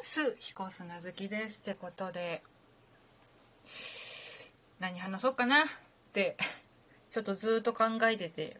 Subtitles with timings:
[0.00, 0.34] ます。
[0.38, 2.42] 彦砂好きですってことで。
[4.78, 5.66] 何話そうかなっ
[6.14, 6.38] て
[7.12, 8.58] ちょっとずーっと考えてて。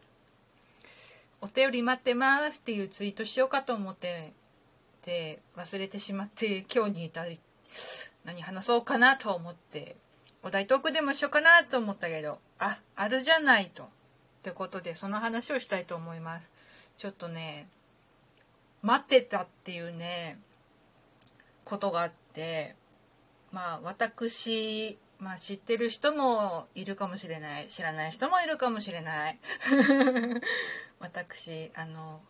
[1.43, 4.35] お便り待ってますっていうツイートしようかと思って
[5.07, 7.41] で忘れてしまって今日に至り
[8.25, 9.97] 何話そうかなと思って。
[10.43, 13.85] お題トークでもしようかなと思ったけどああるじゃないと。
[13.85, 13.89] っ
[14.43, 16.51] てことでその話をしたいと思います。
[16.99, 17.67] ちょっとね
[18.83, 20.39] 待ってたっていうね
[21.71, 22.75] ことがあって
[23.53, 29.39] まあ私まあ知ってる人もいるかもしれない知らない人もいるかもしれない。
[30.99, 32.21] 私あの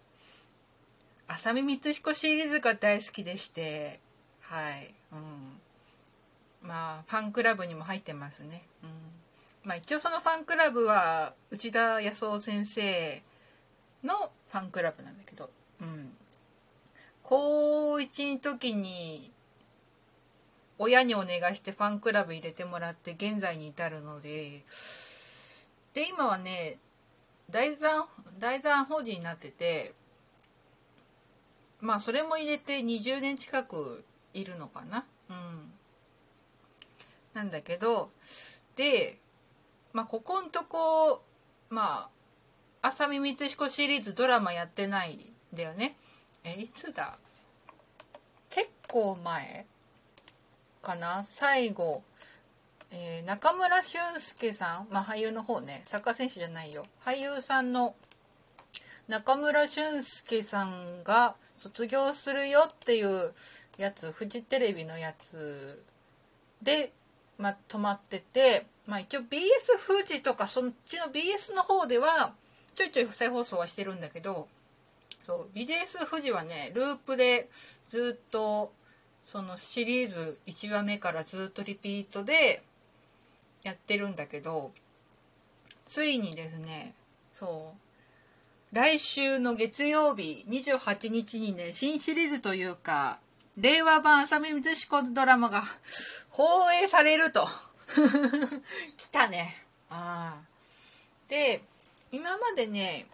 [1.27, 4.01] 浅見光彦シリーズが大好きでして
[4.43, 5.61] はいうん。
[6.63, 8.63] まあファンクラブにも入ってますね。
[8.83, 8.91] うん。
[9.63, 13.23] まあ一応そのファンクラブは内田康夫先生
[14.05, 14.15] の
[14.51, 15.49] ファンクラブなんだけど
[15.81, 16.17] うん。
[17.31, 19.31] 高1の時に
[20.79, 24.65] 親にお願いしてファンクラブ入れてもらって現在に至るので
[25.95, 26.79] で今はね
[27.49, 28.09] 大山
[28.41, 29.93] 大山法人になってて
[31.81, 34.03] まあそれも入れて20年近く
[34.35, 35.05] いるのかな。
[35.31, 35.73] うん。
[37.33, 38.11] なんだけど
[38.75, 39.19] で
[39.93, 41.23] まあここんとこ
[41.69, 42.11] ま
[42.83, 45.97] あ浅見光彦シリーズドラマやってないんだよね。
[46.45, 47.19] えいつだ？
[48.49, 49.67] 結構前
[50.83, 51.23] かな？
[51.25, 52.03] 最後、
[52.91, 55.83] えー、中村俊輔さん、まあ、俳優の方ね。
[55.85, 56.83] サッカー選手じゃないよ。
[57.05, 57.95] 俳優さんの
[59.09, 63.33] 中村俊輔さんが卒業するよっていう
[63.79, 64.13] やつ。
[64.13, 65.83] フジテレビのやつ
[66.63, 66.93] で、
[67.39, 72.33] まあ、止まってて、まあ、一応 BS フジとかそっちの BS の方では
[72.75, 74.49] ちょいちょい再放送はしてるんだけど
[75.25, 77.49] そう BS 富士はねループで
[77.87, 78.73] ずっと
[79.25, 82.63] そのシリーズ1話目からずっとリピートで
[83.63, 84.73] やってるんだけど
[85.87, 86.95] ついにですね
[87.33, 93.19] そう来週の月曜日28日にね新シリーズというか
[93.57, 95.65] 令和版浅見光彦ドラマが
[96.31, 97.47] 放映されると
[98.97, 99.65] 来たね。
[99.91, 100.45] ああ
[101.29, 101.63] で
[102.13, 103.07] 今までね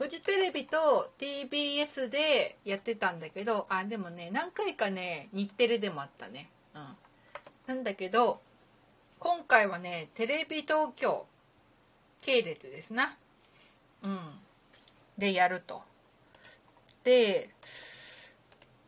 [0.00, 6.48] フジテレビと TBS でやってたんだけどあでもね何回かね日テレでもあったね。
[6.74, 6.96] うん。
[7.66, 8.40] なんだけど
[9.18, 11.26] 今回はねテレビ東京
[12.22, 13.14] 系列ですな。
[14.02, 14.18] うん。
[15.18, 15.82] でやると。
[17.04, 17.50] で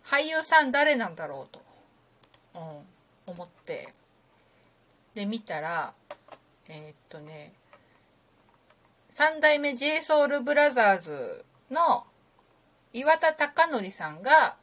[0.06, 1.60] 俳優さん誰なんだろうと、
[2.54, 3.92] うん、思って。
[5.14, 5.92] で見たら
[6.70, 7.52] えー、っとね
[9.14, 12.06] 三代目 JSOULBROTHERS の
[12.94, 14.56] 岩田貴則さんが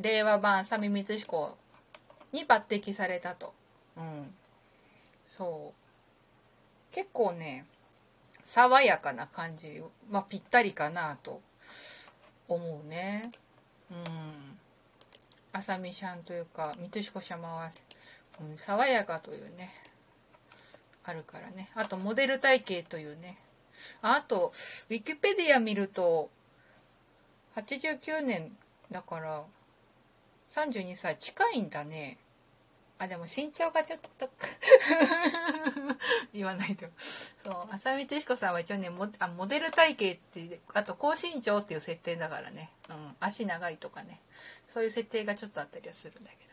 [0.00, 1.56] 令和版浅見光彦
[2.32, 3.54] に抜擢されたと。
[3.96, 4.34] うん。
[5.24, 5.72] そ
[6.90, 6.92] う。
[6.92, 7.64] 結構ね、
[8.42, 9.80] 爽やかな感じ、
[10.10, 11.40] まあぴったりかなと
[12.48, 13.30] 思うね。
[13.88, 14.58] うん。
[15.52, 17.70] 浅見ちゃんというか、光彦様は、
[18.40, 19.72] うん、爽やかというね、
[21.04, 21.70] あるからね。
[21.76, 23.38] あと、モデル体型というね、
[24.02, 24.52] あと、
[24.90, 26.30] ウィキペディア見ると、
[27.56, 28.56] 89年
[28.90, 29.44] だから、
[30.50, 32.18] 32歳近いんだね。
[32.98, 34.30] あ、でも身長がちょっと
[36.32, 36.86] 言わないと。
[37.36, 42.70] そう、浅見哲彦さんは一応ねモあ、モデル体型って、あと高身長っていう設定だからね。
[42.88, 44.20] うん、足長いとかね。
[44.68, 46.52] そういう設定がちょっとあったりはするんだけど。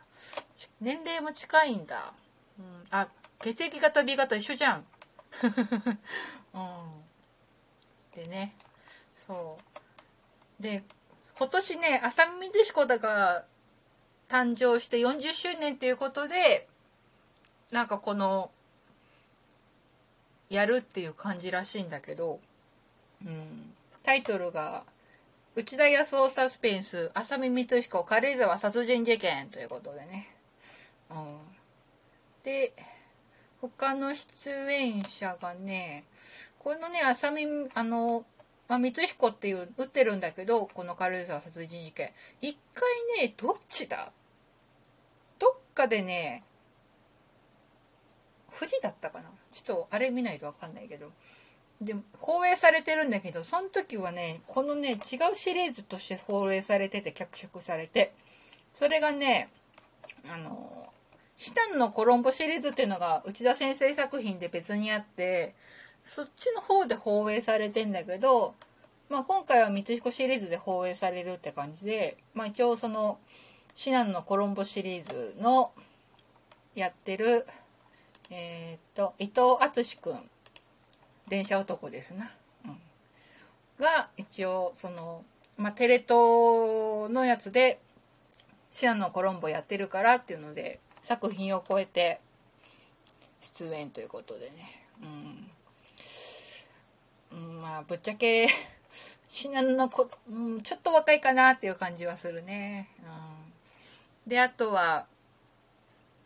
[0.81, 2.13] 年齢も近いんだ。
[2.57, 3.07] うん、あ、
[3.41, 4.85] 血液型 B 型一緒じゃん。
[6.53, 7.08] うん。
[8.15, 8.53] でね。
[9.15, 9.57] そ
[10.59, 10.63] う。
[10.63, 10.83] で
[11.37, 13.45] 今年ね浅見光彦だが
[14.29, 16.67] 誕生して40周年ということで
[17.71, 18.51] なんかこの
[20.49, 22.39] やるっていう感じらしいんだけど、
[23.25, 24.83] うん、タイトルが
[25.55, 30.27] 「内田康夫サスペンス浅見光彦軽井沢殺人事件」ということでね、
[31.09, 31.37] うん、
[32.43, 32.73] で
[33.61, 36.05] 他の出演者がね
[36.59, 38.25] このね、浅見、あの、
[38.67, 42.11] まあ、光彦っていう、打ってるんだけど、この軽井沢殺人事件。
[42.41, 44.11] 一回ね、どっちだ？
[45.39, 46.43] どっかでね、
[48.53, 49.29] 富士だったかな？
[49.51, 51.11] ちょっとあれ見ないとわかんないけど。
[51.81, 58.11] で、放映されてるんだけど、その時はね、このね、違うシリーズとして放映されてて、脚色されて、
[58.73, 59.49] それがね、
[60.29, 60.91] あの、
[61.37, 65.55] シタンのコロンボシリーズっていうのが内田先生作品で別にあって、
[66.09, 68.55] そっちの方で放映されてんだけど、
[69.09, 73.19] まあ、今回は光彦シリーズで放映されるって感じで、まあ、一応その
[73.75, 75.71] シナノのコロンボシリーズの
[76.73, 77.45] やってる
[78.31, 80.17] えっ、と伊藤淳君
[81.27, 82.31] 電車男ですな、
[82.65, 82.71] うん、
[83.79, 85.23] が一応その、
[85.57, 87.79] まあ、テレ東のやつで
[88.71, 92.19] シナノコロンボやってるからっていうので作品を超えて
[93.41, 95.28] 出演ということでね、うん、
[97.69, 98.47] まあぶっちゃけ
[99.29, 102.89] シナノのこ、うん、ちょっと若いかなっていう感じはするね、
[104.25, 105.05] うん、であとは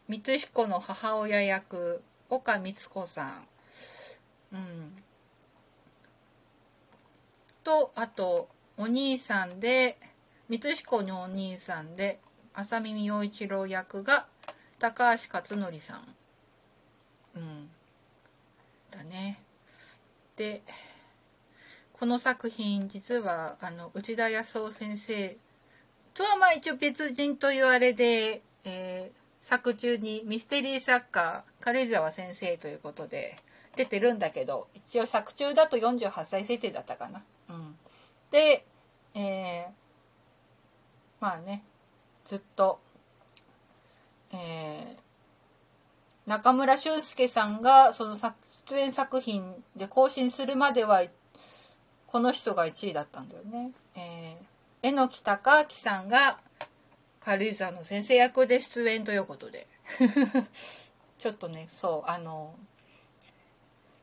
[0.10, 3.48] 光彦の母親役岡光子さん、
[4.54, 4.94] うん、
[7.66, 8.48] とあと
[8.78, 9.98] お兄さんで
[10.50, 12.20] 光彦のお兄さんで
[12.54, 14.28] 浅見陽一郎役が
[14.80, 16.04] 高橋克典さん。
[17.36, 17.70] うん。
[18.92, 19.40] だね。
[20.36, 20.62] で
[22.04, 25.38] この作品実はあの内田康夫先生
[26.14, 33.38] とはまあ一応別人というあれで、えー、作中にミステリー作家軽井沢先生ということで
[33.78, 37.24] 出てるんだけど一応作中だと48歳設定だったかな。
[37.50, 37.76] うん、
[38.32, 38.66] で、
[39.16, 39.72] えー、
[41.22, 41.64] まあね
[42.26, 42.82] ずっと、
[44.34, 44.98] えー、
[46.26, 51.02] 中村俊輔さんがその出演作品で更新するまでは
[52.14, 53.72] この人が1位だったんだよね。
[53.96, 56.38] えー、榎木隆明さんが
[57.20, 59.66] 軽井沢の先生役で出演ということで。
[61.18, 62.54] ちょっとねそうあの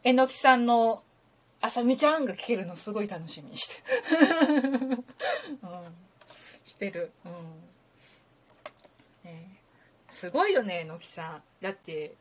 [0.02, 1.04] 榎木さんの
[1.62, 3.76] 「あさみちゃん」が聞けるのすごい楽しみにして。
[5.62, 5.94] うん、
[6.64, 7.12] してる。
[7.24, 7.32] うん。
[9.22, 9.60] ね
[10.08, 11.42] すごいよね榎木さん。
[11.60, 12.16] だって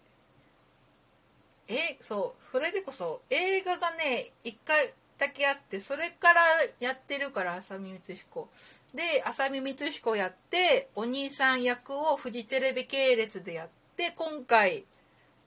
[1.68, 6.42] えそうそれでこそ映画がね一回だけあってそれから
[6.80, 8.50] やってるから浅見光彦。
[8.96, 14.86] で浅見光彦やってお兄さん役をフジテレビ系列でやって今回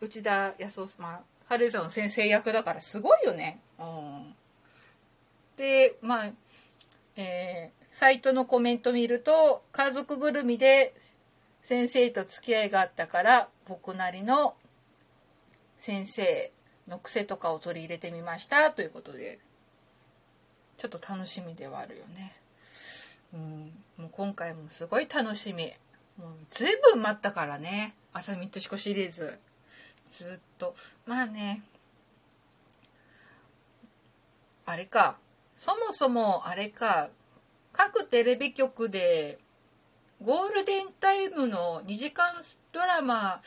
[0.01, 3.61] 内田康夫まあ軽井沢の先生役だからすごいよね。
[3.79, 4.35] うん、
[5.57, 6.27] でまあ
[7.17, 10.95] えー、サイトのコメント見ると家族ぐるみで
[11.63, 14.55] 先生と付き合いがあったから僕なりの
[15.79, 16.53] 先生
[16.89, 19.39] の癖とかを取り入れてみましたということで。
[20.83, 22.35] ちょっと楽しみではあるよね。
[23.33, 25.73] うん、もう今回もすごい楽しみ。
[26.19, 27.95] もう随分待ったからね。
[28.13, 29.39] 朝三つ子シリーズ。
[30.09, 30.75] ずっと。
[31.07, 31.63] まあね。
[34.67, 35.19] あれか。
[35.55, 37.11] そもそもあれか。
[37.73, 39.39] 各テレビ局で
[40.21, 42.35] ゴールデンタイムの2時間
[42.73, 43.41] ドラマ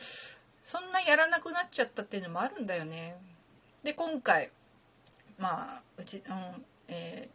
[0.62, 3.18] そんなやらなくなっちゃったっていうのもあるんだよね。
[3.84, 4.50] で今回
[5.38, 7.28] まあうち、うん、え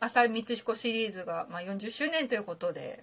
[0.00, 3.02] ー、浅井光彦シリーズが、まあ、40周年ということで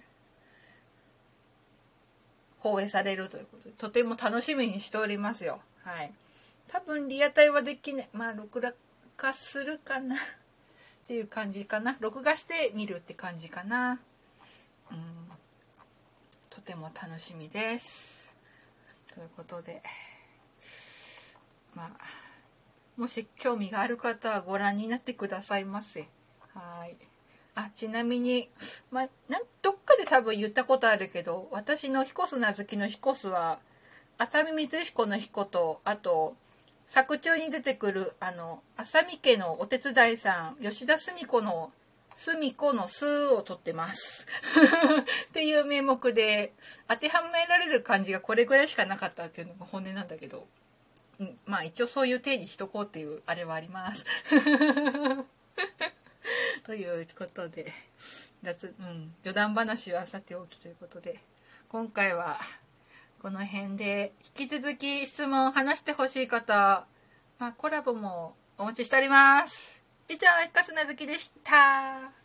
[2.58, 5.60] 放映されるということでとても楽しみにしておりますよ。
[5.84, 6.12] はい。
[6.68, 8.08] 多分リアタイはできない。
[8.12, 8.72] まあ録画
[9.16, 10.16] 化するかな。
[10.16, 10.18] っ
[11.06, 11.96] ていう感じかな。
[12.00, 14.00] 録画して見るって感じかな。
[14.90, 14.98] うん。
[16.50, 18.34] とても楽しみです。
[19.14, 19.82] ということで。
[21.74, 22.25] まあ
[22.96, 26.08] もし興味がある方はご覧になってくださいませ。
[26.54, 26.96] はい。
[27.54, 28.48] あ、ちなみに、
[28.90, 29.08] まあ、
[29.62, 33.58] どっかで多分言ったことあるけど、私の彦須名月の彦須は、
[34.18, 36.36] 浅見光彦の彦と、あと、
[36.86, 41.72] 作中に出てくる、あの、浅見家のお手伝いさん、吉田澄子の、
[42.14, 44.26] 澄子の数を取ってます。
[45.28, 46.54] っていう名目で、
[46.88, 50.46] 当てはめられる漢字がこれぐらいしかなかったっていうのが本音なんだけど。
[51.20, 54.04] うん、まあ一応そういう定義しとこうっていうあれはあります。
[56.64, 57.72] ということで
[58.42, 61.20] 雑、うん、余談話はさておきということで
[61.68, 62.40] 今回は
[63.22, 66.86] この辺で引き続き質問話してほしい方、
[67.38, 69.80] まあ、コラボもお待ちしております。
[70.08, 72.15] 以上、ひかすなずきでした。